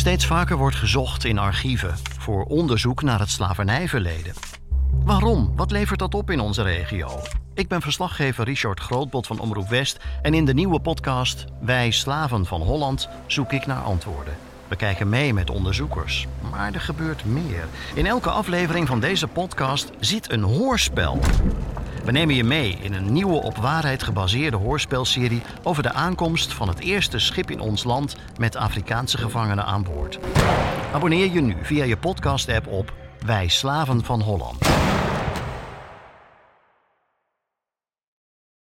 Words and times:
Steeds 0.00 0.26
vaker 0.26 0.56
wordt 0.56 0.76
gezocht 0.76 1.24
in 1.24 1.38
archieven 1.38 1.94
voor 2.18 2.44
onderzoek 2.44 3.02
naar 3.02 3.18
het 3.18 3.30
slavernijverleden. 3.30 4.32
Waarom? 5.04 5.52
Wat 5.56 5.70
levert 5.70 5.98
dat 5.98 6.14
op 6.14 6.30
in 6.30 6.40
onze 6.40 6.62
regio? 6.62 7.20
Ik 7.54 7.68
ben 7.68 7.80
verslaggever 7.80 8.44
Richard 8.44 8.80
Grootbot 8.80 9.26
van 9.26 9.38
Omroep 9.38 9.68
West 9.68 9.98
en 10.22 10.34
in 10.34 10.44
de 10.44 10.54
nieuwe 10.54 10.80
podcast 10.80 11.44
Wij 11.60 11.90
Slaven 11.90 12.46
van 12.46 12.62
Holland 12.62 13.08
zoek 13.26 13.52
ik 13.52 13.66
naar 13.66 13.82
antwoorden. 13.82 14.34
We 14.68 14.76
kijken 14.76 15.08
mee 15.08 15.34
met 15.34 15.50
onderzoekers, 15.50 16.26
maar 16.50 16.74
er 16.74 16.80
gebeurt 16.80 17.24
meer. 17.24 17.68
In 17.94 18.06
elke 18.06 18.30
aflevering 18.30 18.86
van 18.86 19.00
deze 19.00 19.26
podcast 19.26 19.90
zit 19.98 20.32
een 20.32 20.42
hoorspel. 20.42 21.18
We 22.10 22.16
nemen 22.16 22.34
je 22.34 22.44
mee 22.44 22.78
in 22.80 22.92
een 22.92 23.12
nieuwe 23.12 23.42
op 23.42 23.56
waarheid 23.56 24.02
gebaseerde 24.02 24.56
hoorspelserie 24.56 25.42
over 25.62 25.82
de 25.82 25.92
aankomst 25.92 26.52
van 26.52 26.68
het 26.68 26.80
eerste 26.80 27.18
schip 27.18 27.50
in 27.50 27.60
ons 27.60 27.84
land 27.84 28.16
met 28.38 28.56
Afrikaanse 28.56 29.18
gevangenen 29.18 29.64
aan 29.64 29.82
boord. 29.82 30.18
Abonneer 30.92 31.32
je 31.32 31.40
nu 31.40 31.56
via 31.62 31.84
je 31.84 31.96
podcast-app 31.96 32.66
op 32.66 32.92
Wij 33.26 33.48
Slaven 33.48 34.04
van 34.04 34.20
Holland. 34.20 34.58